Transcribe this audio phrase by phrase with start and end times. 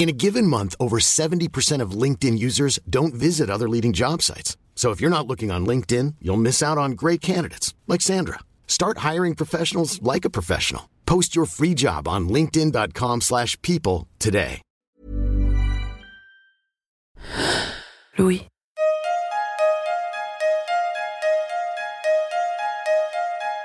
[0.00, 4.56] In a given month, over 70% of LinkedIn users don't visit other leading job sites.
[4.74, 8.38] So if you're not looking on LinkedIn, you'll miss out on great candidates like Sandra.
[8.66, 10.88] Start hiring professionals like a professional.
[11.04, 14.62] Post your free job on linkedin.com/people today.
[18.18, 18.46] Louis.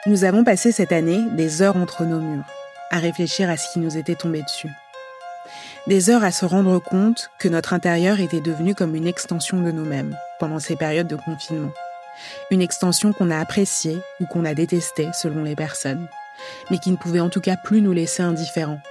[0.05, 2.45] Nous avons passé cette année des heures entre nos murs,
[2.91, 4.69] à réfléchir à ce qui nous était tombé dessus.
[5.87, 9.69] Des heures à se rendre compte que notre intérieur était devenu comme une extension de
[9.69, 11.71] nous-mêmes pendant ces périodes de confinement.
[12.49, 16.07] Une extension qu'on a appréciée ou qu'on a détestée selon les personnes,
[16.71, 18.81] mais qui ne pouvait en tout cas plus nous laisser indifférents.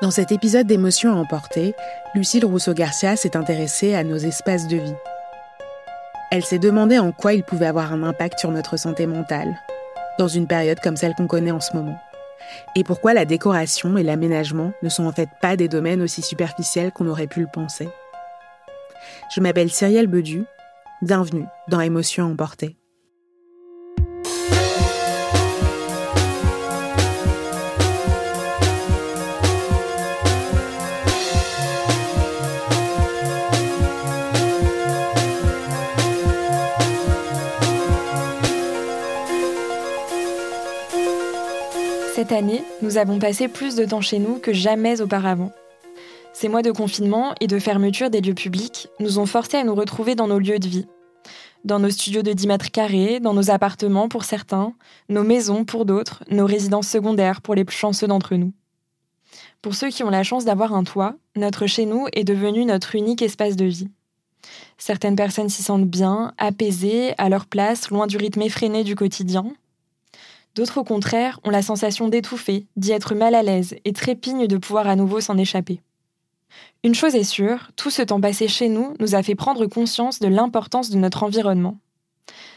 [0.00, 1.74] Dans cet épisode d'émotions à emporter,
[2.14, 4.94] Lucille Rousseau-Garcia s'est intéressée à nos espaces de vie.
[6.30, 9.58] Elle s'est demandé en quoi ils pouvaient avoir un impact sur notre santé mentale,
[10.20, 11.98] dans une période comme celle qu'on connaît en ce moment
[12.74, 16.92] et pourquoi la décoration et l'aménagement ne sont en fait pas des domaines aussi superficiels
[16.92, 17.88] qu'on aurait pu le penser?
[19.34, 20.44] Je m'appelle Cyrielle Bedu,
[21.02, 22.76] bienvenue dans Émotions emportées.
[42.28, 45.52] Cette année, nous avons passé plus de temps chez nous que jamais auparavant.
[46.32, 49.76] Ces mois de confinement et de fermeture des lieux publics nous ont forcés à nous
[49.76, 50.88] retrouver dans nos lieux de vie.
[51.64, 54.72] Dans nos studios de 10 mètres carrés, dans nos appartements pour certains,
[55.08, 58.52] nos maisons pour d'autres, nos résidences secondaires pour les plus chanceux d'entre nous.
[59.62, 62.96] Pour ceux qui ont la chance d'avoir un toit, notre chez nous est devenu notre
[62.96, 63.88] unique espace de vie.
[64.78, 69.52] Certaines personnes s'y sentent bien, apaisées, à leur place, loin du rythme effréné du quotidien,
[70.56, 74.56] D'autres, au contraire, ont la sensation d'étouffer, d'y être mal à l'aise et trépignent de
[74.56, 75.82] pouvoir à nouveau s'en échapper.
[76.82, 80.18] Une chose est sûre, tout ce temps passé chez nous nous a fait prendre conscience
[80.18, 81.76] de l'importance de notre environnement.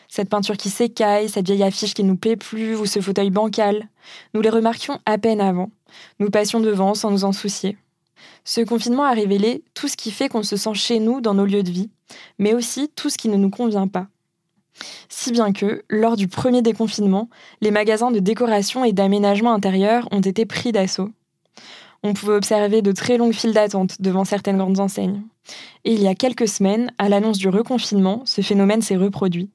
[0.08, 3.32] Cette peinture qui s'écaille, cette vieille affiche qui ne nous plaît plus ou ce fauteuil
[3.32, 3.90] bancal,
[4.34, 5.70] nous les remarquions à peine avant.
[6.20, 7.78] Nous passions devant sans nous en soucier.
[8.46, 11.46] Ce confinement a révélé tout ce qui fait qu'on se sent chez nous dans nos
[11.46, 11.90] lieux de vie,
[12.38, 14.08] mais aussi tout ce qui ne nous convient pas.
[15.10, 17.30] Si bien que, lors du premier déconfinement,
[17.62, 21.10] les magasins de décoration et d'aménagement intérieur ont été pris d'assaut.
[22.04, 25.22] On pouvait observer de très longues files d'attente devant certaines grandes enseignes.
[25.84, 29.50] Et il y a quelques semaines, à l'annonce du reconfinement, ce phénomène s'est reproduit.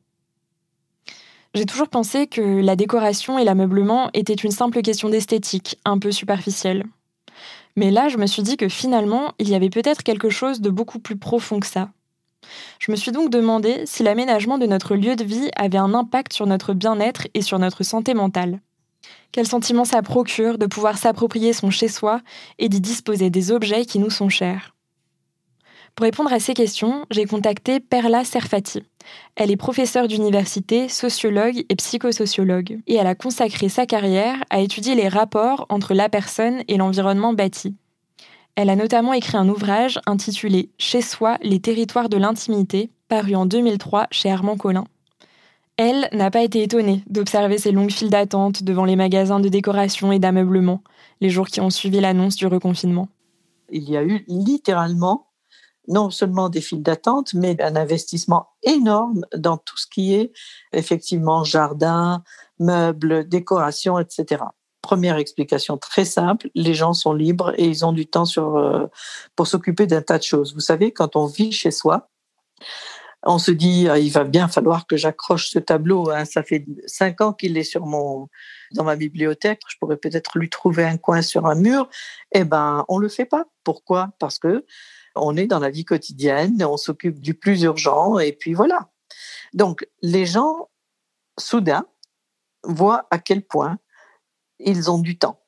[1.54, 6.10] J'ai toujours pensé que la décoration et l'ameublement étaient une simple question d'esthétique, un peu
[6.10, 6.84] superficielle.
[7.76, 10.70] Mais là, je me suis dit que finalement, il y avait peut-être quelque chose de
[10.70, 11.90] beaucoup plus profond que ça.
[12.78, 16.32] Je me suis donc demandé si l'aménagement de notre lieu de vie avait un impact
[16.32, 18.60] sur notre bien-être et sur notre santé mentale.
[19.32, 22.20] Quel sentiment ça procure de pouvoir s'approprier son chez-soi
[22.58, 24.74] et d'y disposer des objets qui nous sont chers?
[25.94, 28.82] Pour répondre à ces questions, j'ai contacté Perla Serfati.
[29.36, 34.96] Elle est professeure d'université, sociologue et psychosociologue, et elle a consacré sa carrière à étudier
[34.96, 37.76] les rapports entre la personne et l'environnement bâti.
[38.56, 43.46] Elle a notamment écrit un ouvrage intitulé Chez soi, les territoires de l'intimité, paru en
[43.46, 44.84] 2003 chez Armand Collin.
[45.76, 50.12] Elle n'a pas été étonnée d'observer ces longues files d'attente devant les magasins de décoration
[50.12, 50.84] et d'ameublement
[51.20, 53.08] les jours qui ont suivi l'annonce du reconfinement.
[53.70, 55.26] Il y a eu littéralement
[55.88, 60.32] non seulement des files d'attente, mais un investissement énorme dans tout ce qui est
[60.72, 62.22] effectivement jardin,
[62.60, 64.44] meubles, décoration, etc.
[64.84, 68.86] Première explication très simple, les gens sont libres et ils ont du temps euh,
[69.34, 70.52] pour s'occuper d'un tas de choses.
[70.52, 72.10] Vous savez, quand on vit chez soi,
[73.22, 76.10] on se dit ah, il va bien falloir que j'accroche ce tableau.
[76.10, 76.26] Hein.
[76.26, 78.28] Ça fait cinq ans qu'il est sur mon
[78.72, 79.62] dans ma bibliothèque.
[79.68, 81.88] Je pourrais peut-être lui trouver un coin sur un mur.
[82.32, 83.46] Eh ben, on le fait pas.
[83.64, 84.10] Pourquoi?
[84.18, 84.66] Parce que
[85.16, 88.90] on est dans la vie quotidienne, on s'occupe du plus urgent et puis voilà.
[89.54, 90.68] Donc les gens
[91.38, 91.86] soudain
[92.64, 93.78] voient à quel point
[94.58, 95.40] ils ont du temps.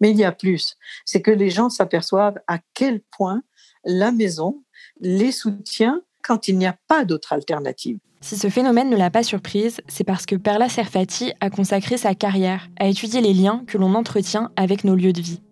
[0.00, 3.42] Mais il y a plus, c'est que les gens s'aperçoivent à quel point
[3.84, 4.62] la maison
[5.00, 7.98] les soutient quand il n'y a pas d'autre alternative.
[8.20, 12.14] Si ce phénomène ne l'a pas surprise, c'est parce que Perla Serfati a consacré sa
[12.14, 15.42] carrière à étudier les liens que l'on entretient avec nos lieux de vie.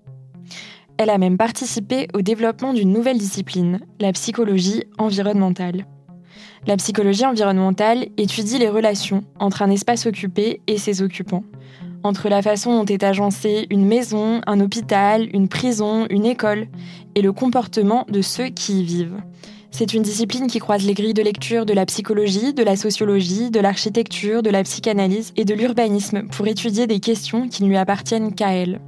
[0.97, 5.87] Elle a même participé au développement d'une nouvelle discipline, la psychologie environnementale.
[6.67, 11.45] La psychologie environnementale étudie les relations entre un espace occupé et ses occupants,
[12.05, 16.69] entre la façon dont est agencée une maison, un hôpital, une prison, une école,
[17.15, 19.21] et le comportement de ceux qui y vivent.
[19.71, 23.51] C'est une discipline qui croise les grilles de lecture de la psychologie, de la sociologie,
[23.51, 27.79] de l'architecture, de la psychanalyse et de l'urbanisme pour étudier des questions qui ne lui
[27.79, 28.81] appartiennent qu'à elle.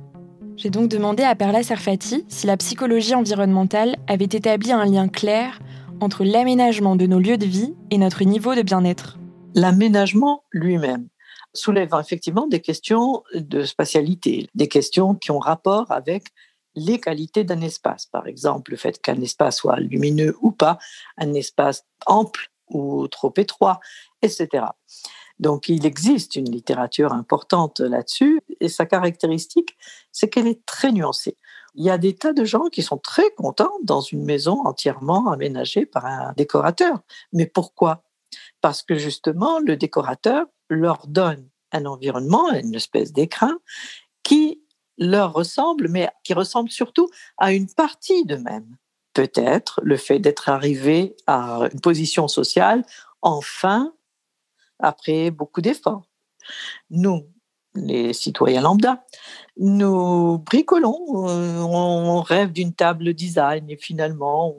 [0.56, 5.58] J'ai donc demandé à Perla Serfati si la psychologie environnementale avait établi un lien clair
[6.00, 9.18] entre l'aménagement de nos lieux de vie et notre niveau de bien-être.
[9.54, 11.08] L'aménagement lui-même
[11.54, 16.24] soulève effectivement des questions de spatialité, des questions qui ont rapport avec
[16.74, 18.06] les qualités d'un espace.
[18.06, 20.78] Par exemple, le fait qu'un espace soit lumineux ou pas,
[21.16, 23.80] un espace ample ou trop étroit,
[24.22, 24.66] etc.
[25.38, 29.76] Donc il existe une littérature importante là-dessus et sa caractéristique,
[30.12, 31.36] c'est qu'elle est très nuancée.
[31.74, 35.30] Il y a des tas de gens qui sont très contents dans une maison entièrement
[35.30, 37.00] aménagée par un décorateur.
[37.32, 38.04] Mais pourquoi?
[38.60, 43.58] Parce que justement, le décorateur leur donne un environnement, une espèce d'écrin
[44.22, 44.62] qui
[44.96, 48.76] leur ressemble, mais qui ressemble surtout à une partie d'eux-mêmes.
[49.12, 52.84] Peut-être le fait d'être arrivé à une position sociale,
[53.22, 53.92] enfin,
[54.78, 56.08] après beaucoup d'efforts.
[56.90, 57.26] Nous,
[57.74, 59.04] les citoyens lambda.
[59.56, 64.56] Nous bricolons, euh, on rêve d'une table design et finalement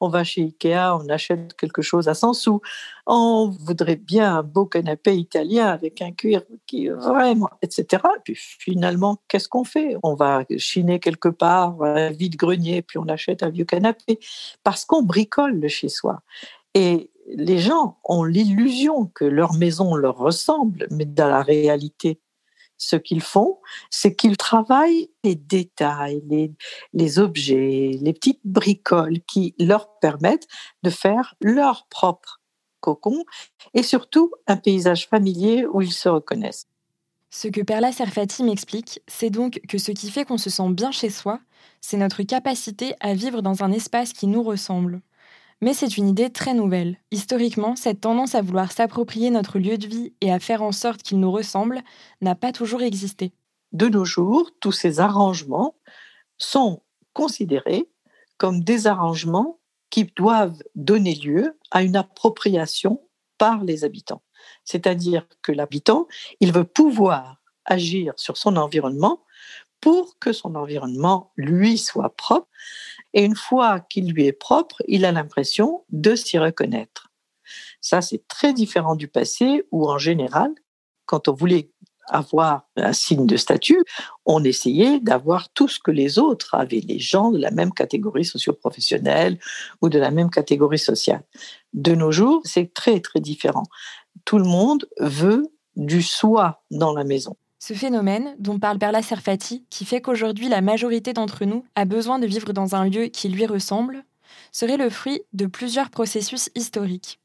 [0.00, 2.60] on, va chez Ikea, on achète quelque chose à 100 sous.
[3.06, 8.02] On voudrait bien un beau canapé italien avec un cuir qui vraiment, etc.
[8.24, 9.96] Puis finalement, qu'est-ce qu'on fait?
[10.02, 14.20] On va chiner quelque part un vide-grenier, puis on achète un vieux canapé
[14.62, 16.20] parce qu'on bricole le chez soi.
[16.74, 22.20] Et les gens ont l'illusion que leur maison leur ressemble, mais dans la réalité,
[22.78, 23.58] ce qu'ils font,
[23.90, 26.22] c'est qu'ils travaillent les détails,
[26.92, 30.48] les, objets, les petites bricoles qui leur permettent
[30.82, 32.40] de faire leur propre
[32.80, 33.24] cocon
[33.74, 36.66] et surtout un paysage familier où ils se reconnaissent.
[37.30, 40.92] Ce que Perla Serfati m'explique, c'est donc que ce qui fait qu'on se sent bien
[40.92, 41.40] chez soi,
[41.80, 45.02] c'est notre capacité à vivre dans un espace qui nous ressemble.
[45.62, 46.98] Mais c'est une idée très nouvelle.
[47.10, 51.02] Historiquement, cette tendance à vouloir s'approprier notre lieu de vie et à faire en sorte
[51.02, 51.82] qu'il nous ressemble
[52.20, 53.32] n'a pas toujours existé.
[53.72, 55.74] De nos jours, tous ces arrangements
[56.38, 56.82] sont
[57.14, 57.88] considérés
[58.36, 59.58] comme des arrangements
[59.88, 63.00] qui doivent donner lieu à une appropriation
[63.38, 64.22] par les habitants.
[64.64, 66.06] C'est-à-dire que l'habitant,
[66.40, 69.22] il veut pouvoir agir sur son environnement
[69.86, 72.48] pour que son environnement, lui, soit propre
[73.14, 77.12] et une fois qu'il lui est propre, il a l'impression de s'y reconnaître.
[77.80, 80.50] Ça, c'est très différent du passé où, en général,
[81.04, 81.70] quand on voulait
[82.08, 83.78] avoir un signe de statut,
[84.24, 88.24] on essayait d'avoir tout ce que les autres avaient, les gens de la même catégorie
[88.24, 89.38] socio-professionnelle
[89.82, 91.22] ou de la même catégorie sociale.
[91.74, 93.66] De nos jours, c'est très, très différent.
[94.24, 95.46] Tout le monde veut
[95.76, 97.36] du soi dans la maison.
[97.66, 102.20] Ce phénomène, dont parle Perla Serfati, qui fait qu'aujourd'hui la majorité d'entre nous a besoin
[102.20, 104.04] de vivre dans un lieu qui lui ressemble,
[104.52, 107.18] serait le fruit de plusieurs processus historiques.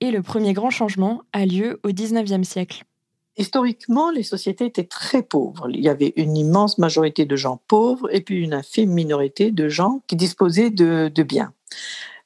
[0.00, 2.82] Et le premier grand changement a lieu au XIXe siècle.
[3.36, 5.70] Historiquement, les sociétés étaient très pauvres.
[5.70, 9.68] Il y avait une immense majorité de gens pauvres et puis une infime minorité de
[9.68, 11.52] gens qui disposaient de, de biens.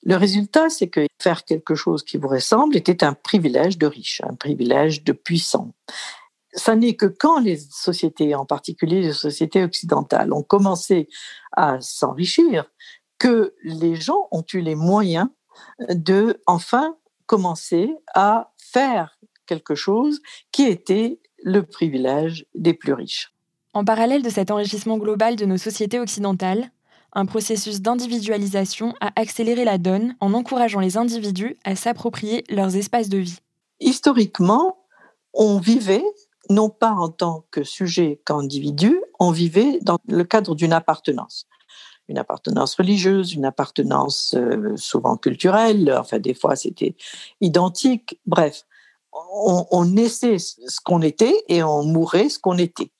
[0.05, 4.22] Le résultat, c'est que faire quelque chose qui vous ressemble était un privilège de riches,
[4.27, 5.74] un privilège de puissants
[6.52, 11.08] ça n'est que quand les sociétés, en particulier les sociétés occidentales, ont commencé
[11.52, 12.70] à s'enrichir
[13.19, 15.28] que les gens ont eu les moyens
[15.88, 20.20] de enfin commencer à faire quelque chose
[20.52, 23.32] qui était le privilège des plus riches.
[23.72, 26.70] En parallèle de cet enrichissement global de nos sociétés occidentales,
[27.12, 33.08] un processus d'individualisation a accéléré la donne en encourageant les individus à s'approprier leurs espaces
[33.08, 33.38] de vie.
[33.80, 34.78] Historiquement,
[35.32, 36.04] on vivait
[36.50, 41.46] non pas en tant que sujet qu'individu, on vivait dans le cadre d'une appartenance.
[42.08, 46.96] Une appartenance religieuse, une appartenance euh, souvent culturelle, enfin des fois c'était
[47.40, 48.66] identique, bref,
[49.12, 52.90] on, on naissait ce qu'on était et on mourait ce qu'on était.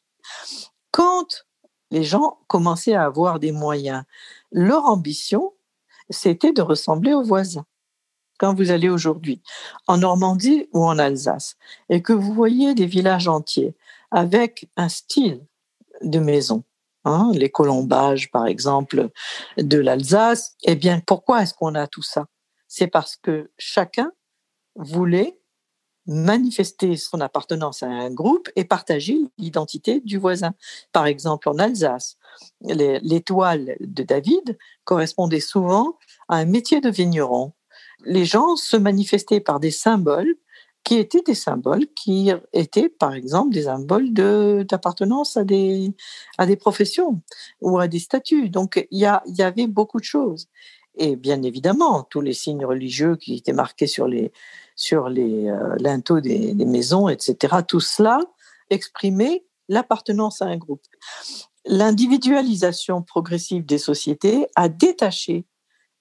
[0.93, 1.45] Quand
[1.91, 4.05] les gens commençaient à avoir des moyens,
[4.53, 5.53] leur ambition,
[6.09, 7.67] c'était de ressembler aux voisins
[8.41, 9.43] quand vous allez aujourd'hui
[9.87, 11.57] en Normandie ou en Alsace
[11.91, 13.77] et que vous voyez des villages entiers
[14.11, 15.45] avec un style
[16.01, 16.65] de maison,
[17.05, 19.11] hein, les colombages par exemple
[19.59, 22.29] de l'Alsace, eh bien pourquoi est-ce qu'on a tout ça?
[22.67, 24.11] C'est parce que chacun
[24.75, 25.39] voulait
[26.07, 30.55] manifester son appartenance à un groupe et partager l'identité du voisin.
[30.93, 32.17] Par exemple, en Alsace,
[32.63, 35.99] l'étoile de David correspondait souvent
[36.31, 37.53] à un métier de vigneron.
[38.05, 40.35] Les gens se manifestaient par des symboles
[40.85, 45.93] qui étaient des symboles qui étaient, par exemple, des symboles d'appartenance à des,
[46.39, 47.21] à des professions
[47.61, 48.49] ou à des statuts.
[48.49, 50.49] Donc, il y, y avait beaucoup de choses.
[50.97, 54.33] Et bien évidemment, tous les signes religieux qui étaient marqués sur les,
[54.75, 58.19] sur les euh, linteaux des, des, maisons, etc., tout cela
[58.71, 60.83] exprimait l'appartenance à un groupe.
[61.65, 65.45] L'individualisation progressive des sociétés a détaché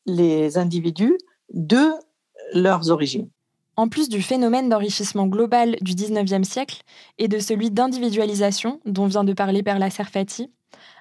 [0.06, 1.18] les individus
[1.54, 1.92] de
[2.54, 3.30] leurs origines.
[3.76, 6.82] En plus du phénomène d'enrichissement global du 19e siècle
[7.18, 10.52] et de celui d'individualisation dont vient de parler Perla Serfati,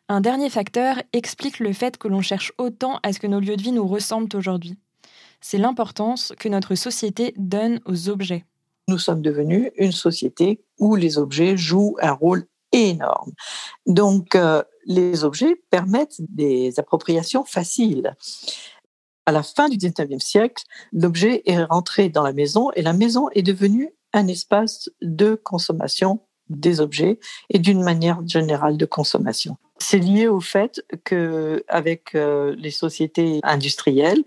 [0.08, 3.56] un dernier facteur explique le fait que l'on cherche autant à ce que nos lieux
[3.56, 4.78] de vie nous ressemblent aujourd'hui.
[5.40, 8.44] C'est l'importance que notre société donne aux objets.
[8.88, 13.32] Nous sommes devenus une société où les objets jouent un rôle énorme.
[13.86, 18.14] Donc, euh, les objets permettent des appropriations faciles
[19.28, 23.28] à la fin du 19e siècle, l'objet est rentré dans la maison et la maison
[23.34, 27.20] est devenue un espace de consommation des objets
[27.50, 29.58] et d'une manière générale de consommation.
[29.76, 34.24] C'est lié au fait que avec euh, les sociétés industrielles,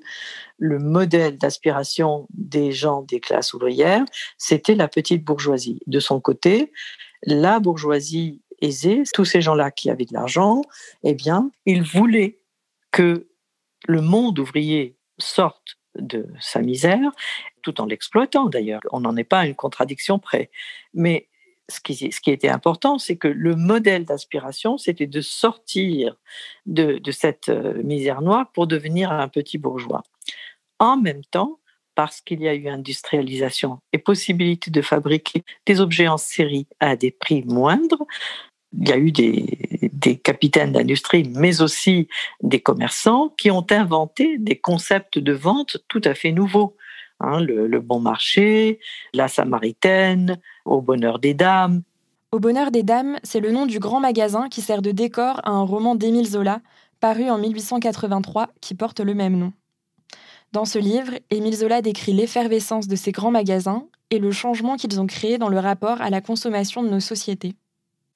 [0.60, 4.06] le modèle d'aspiration des gens des classes ouvrières,
[4.38, 5.80] c'était la petite bourgeoisie.
[5.88, 6.72] De son côté,
[7.24, 10.62] la bourgeoisie aisée, tous ces gens-là qui avaient de l'argent,
[11.02, 12.38] eh bien, ils voulaient
[12.92, 13.31] que
[13.88, 17.12] le monde ouvrier sorte de sa misère,
[17.62, 18.82] tout en l'exploitant d'ailleurs.
[18.92, 20.50] On n'en est pas à une contradiction près.
[20.94, 21.28] Mais
[21.70, 26.18] ce qui, était important, c'est que le modèle d'aspiration, c'était de sortir
[26.66, 30.04] de, de cette euh, misère noire pour devenir un petit bourgeois.
[30.80, 31.60] En même temps,
[31.96, 36.96] parce qu'il y a eu industrialisation et possibilité de fabriquer des objets en série à
[36.96, 38.06] des prix moindres,
[38.74, 42.08] il y a eu des, capitaines d'industrie, mais aussi
[42.42, 46.76] des commerçants qui ont inventé des concepts de vente tout à fait nouveaux.
[47.20, 48.80] Hein, le, bon marché,
[49.14, 51.84] la samaritaine, au bonheur des dames.
[52.32, 55.52] Au bonheur des dames, c'est le nom du grand magasin qui sert de décor à
[55.52, 56.62] un roman d'Émile Zola,
[57.00, 59.54] paru en 1883, qui porte le même nom.
[60.52, 65.00] Dans ce livre, Émile Zola décrit l'effervescence de ces grands magasins et le changement qu'ils
[65.00, 67.54] ont créé dans le rapport à la consommation de nos sociétés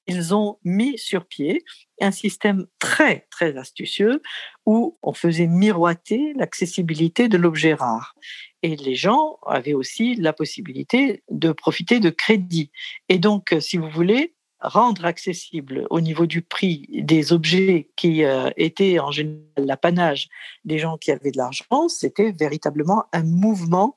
[0.06, 1.64] ils ont mis sur pied
[2.00, 4.22] un système très, très astucieux
[4.66, 8.14] où on faisait miroiter l'accessibilité de l'objet rare.
[8.62, 12.70] Et les gens avaient aussi la possibilité de profiter de crédit.
[13.08, 18.50] Et donc, si vous voulez, rendre accessible au niveau du prix des objets qui euh,
[18.56, 20.28] étaient en général l'apanage
[20.64, 23.96] des gens qui avaient de l'argent, c'était véritablement un mouvement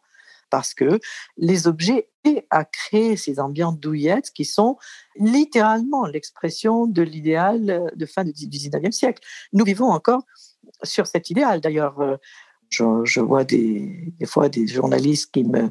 [0.50, 1.00] parce que
[1.38, 2.10] les objets
[2.50, 4.78] à créer ces ambiances douillettes qui sont
[5.18, 9.22] littéralement l'expression de l'idéal de fin du 19e siècle.
[9.54, 10.24] Nous vivons encore
[10.84, 11.62] sur cet idéal.
[11.62, 12.18] D'ailleurs, euh,
[12.70, 15.70] je, vois des, fois des journalistes qui me,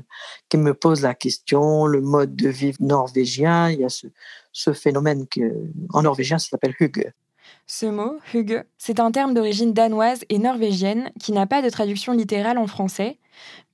[0.48, 5.26] qui me posent la question, le mode de vie norvégien, il y a ce, phénomène
[5.28, 5.40] que,
[5.92, 7.12] en norvégien, ça s'appelle hygge.
[7.66, 12.12] Ce mot, hygge, c'est un terme d'origine danoise et norvégienne qui n'a pas de traduction
[12.12, 13.18] littérale en français,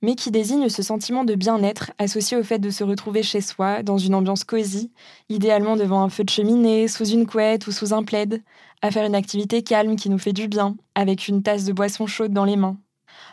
[0.01, 3.83] mais qui désigne ce sentiment de bien-être associé au fait de se retrouver chez soi,
[3.83, 4.91] dans une ambiance cosy,
[5.29, 8.43] idéalement devant un feu de cheminée, sous une couette ou sous un plaid,
[8.81, 12.05] à faire une activité calme qui nous fait du bien, avec une tasse de boisson
[12.05, 12.77] chaude dans les mains.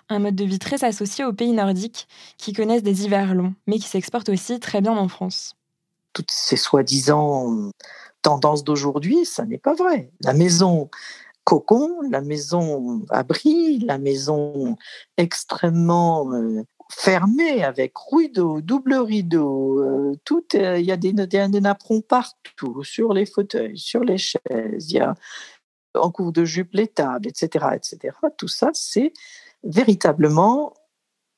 [0.08, 2.06] Un mode de vie très associé aux pays nordiques,
[2.38, 5.54] qui connaissent des hivers longs, mais qui s'exportent aussi très bien en France.
[6.12, 7.70] Toutes ces soi-disant
[8.23, 10.11] tendances d'aujourd'hui, ça n'est pas vrai.
[10.25, 10.91] La maison
[11.45, 14.76] cocon, la maison abri, la maison
[15.17, 21.61] extrêmement euh, fermée avec rideau, double rideau, euh, tout, euh, il y a des, des,
[21.61, 25.14] napperons partout, sur les fauteuils, sur les chaises, il y a
[25.95, 28.17] en cours de jupe les tables, etc., etc.
[28.38, 29.12] Tout ça, c'est
[29.62, 30.73] véritablement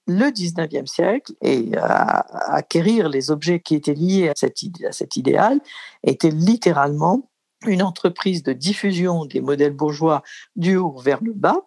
[0.07, 5.61] le 19e siècle et acquérir les objets qui étaient liés à, à cet idéal
[6.03, 7.31] était littéralement
[7.67, 10.23] une entreprise de diffusion des modèles bourgeois
[10.57, 11.63] du haut vers le bas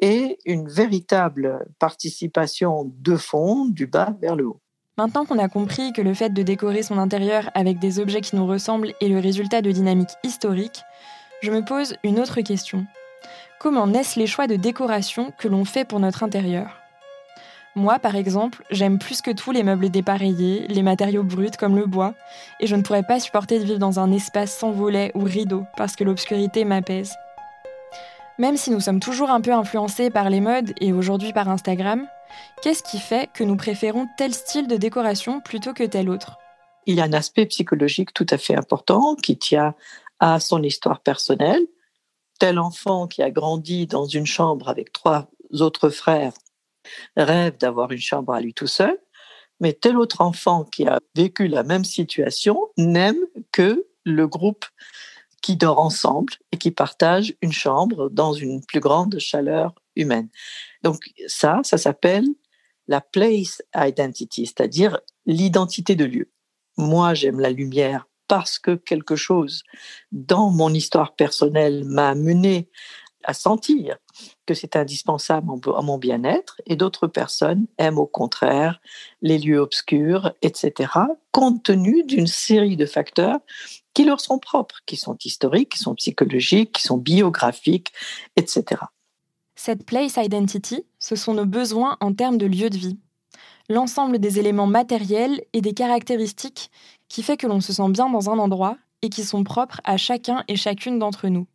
[0.00, 4.60] et une véritable participation de fond du bas vers le haut.
[4.96, 8.36] Maintenant qu'on a compris que le fait de décorer son intérieur avec des objets qui
[8.36, 10.82] nous ressemblent est le résultat de dynamiques historiques,
[11.42, 12.86] je me pose une autre question.
[13.58, 16.83] Comment naissent les choix de décoration que l'on fait pour notre intérieur?
[17.76, 21.86] Moi, par exemple, j'aime plus que tout les meubles dépareillés, les matériaux bruts comme le
[21.86, 22.14] bois,
[22.60, 25.64] et je ne pourrais pas supporter de vivre dans un espace sans volets ou rideaux
[25.76, 27.14] parce que l'obscurité m'apaise.
[28.38, 32.06] Même si nous sommes toujours un peu influencés par les modes et aujourd'hui par Instagram,
[32.62, 36.38] Qu'est-ce qui fait que nous préférons tel style de décoration plutôt que tel autre?
[36.86, 39.74] Il y a un aspect psychologique tout à fait important qui tient
[40.20, 41.62] à son histoire personnelle.
[42.38, 45.28] Tel enfant qui a grandi dans une chambre avec trois
[45.60, 46.32] autres frères
[47.16, 48.98] rêve d'avoir une chambre à lui tout seul,
[49.60, 53.18] mais tel autre enfant qui a vécu la même situation n'aime
[53.52, 54.64] que le groupe
[55.42, 60.28] qui dort ensemble et qui partage une chambre dans une plus grande chaleur humaine.
[60.82, 62.26] Donc ça, ça s'appelle
[62.88, 66.30] la place identity, c'est-à-dire l'identité de lieu.
[66.76, 69.62] Moi, j'aime la lumière parce que quelque chose
[70.12, 72.70] dans mon histoire personnelle m'a mené
[73.24, 73.96] à sentir
[74.46, 78.80] que c'est indispensable à mon bien-être et d'autres personnes aiment au contraire
[79.22, 80.92] les lieux obscurs, etc.,
[81.32, 83.38] compte tenu d'une série de facteurs
[83.94, 87.92] qui leur sont propres, qui sont historiques, qui sont psychologiques, qui sont biographiques,
[88.36, 88.82] etc.
[89.54, 92.98] Cette place identity, ce sont nos besoins en termes de lieu de vie.
[93.68, 96.70] L'ensemble des éléments matériels et des caractéristiques
[97.08, 99.96] qui fait que l'on se sent bien dans un endroit et qui sont propres à
[99.96, 101.46] chacun et chacune d'entre nous.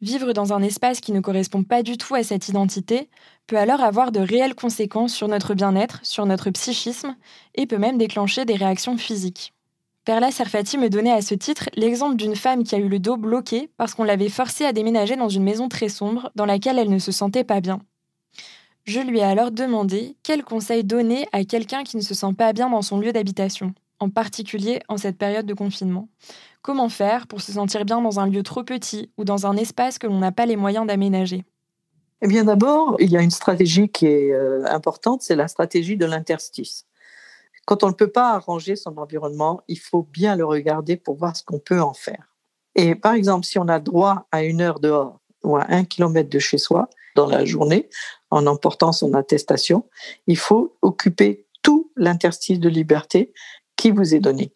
[0.00, 3.10] Vivre dans un espace qui ne correspond pas du tout à cette identité
[3.48, 7.16] peut alors avoir de réelles conséquences sur notre bien-être, sur notre psychisme,
[7.56, 9.54] et peut même déclencher des réactions physiques.
[10.04, 13.16] Perla Serfati me donnait à ce titre l'exemple d'une femme qui a eu le dos
[13.16, 16.90] bloqué parce qu'on l'avait forcée à déménager dans une maison très sombre dans laquelle elle
[16.90, 17.80] ne se sentait pas bien.
[18.84, 22.52] Je lui ai alors demandé quel conseil donner à quelqu'un qui ne se sent pas
[22.52, 26.08] bien dans son lieu d'habitation, en particulier en cette période de confinement.
[26.68, 29.98] Comment faire pour se sentir bien dans un lieu trop petit ou dans un espace
[29.98, 31.46] que l'on n'a pas les moyens d'aménager?
[32.20, 35.96] Eh bien d'abord, il y a une stratégie qui est euh, importante, c'est la stratégie
[35.96, 36.84] de l'interstice.
[37.64, 41.34] Quand on ne peut pas arranger son environnement, il faut bien le regarder pour voir
[41.34, 42.34] ce qu'on peut en faire.
[42.74, 46.28] Et par exemple, si on a droit à une heure dehors ou à un kilomètre
[46.28, 47.88] de chez soi dans la journée,
[48.30, 49.86] en emportant son attestation,
[50.26, 53.32] il faut occuper tout l'interstice de liberté
[53.74, 54.52] qui vous est donné.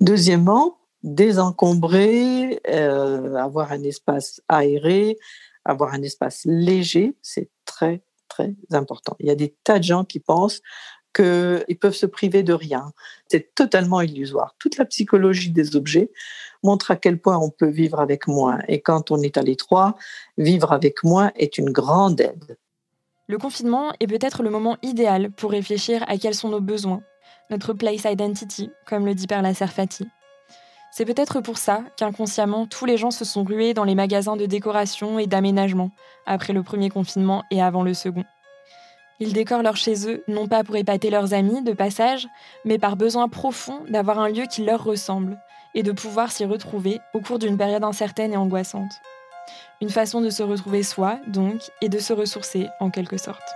[0.00, 5.18] Deuxièmement, désencombrer, euh, avoir un espace aéré,
[5.64, 9.16] avoir un espace léger, c'est très, très important.
[9.20, 10.60] Il y a des tas de gens qui pensent
[11.12, 12.92] qu'ils peuvent se priver de rien.
[13.28, 14.54] C'est totalement illusoire.
[14.58, 16.10] Toute la psychologie des objets
[16.62, 18.60] montre à quel point on peut vivre avec moins.
[18.68, 19.96] Et quand on est à l'étroit,
[20.38, 22.56] vivre avec moins est une grande aide.
[23.26, 27.02] Le confinement est peut-être le moment idéal pour réfléchir à quels sont nos besoins,
[27.50, 30.06] notre place identity, comme le dit Perla Serfati.
[30.90, 34.46] C'est peut-être pour ça qu'inconsciemment, tous les gens se sont rués dans les magasins de
[34.46, 35.90] décoration et d'aménagement,
[36.26, 38.24] après le premier confinement et avant le second.
[39.20, 42.26] Ils décorent leur chez eux, non pas pour épater leurs amis de passage,
[42.64, 45.38] mais par besoin profond d'avoir un lieu qui leur ressemble,
[45.74, 48.90] et de pouvoir s'y retrouver au cours d'une période incertaine et angoissante.
[49.80, 53.54] Une façon de se retrouver soi, donc, et de se ressourcer en quelque sorte.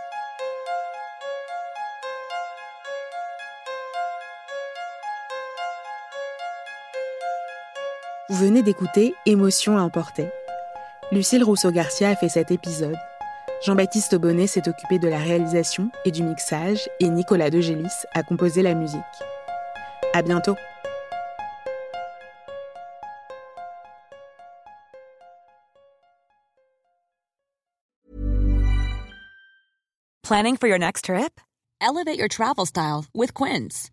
[8.35, 10.27] Vous venez d'écouter Émotion à emporter.
[11.13, 12.97] Lucille Rousseau-Garcia a fait cet épisode.
[13.65, 18.63] Jean-Baptiste Bonnet s'est occupé de la réalisation et du mixage et Nicolas Degélis a composé
[18.63, 19.01] la musique.
[20.15, 20.57] À bientôt!
[30.25, 31.41] Planning for your next trip?
[31.81, 33.93] Elevate your travel style with Quince.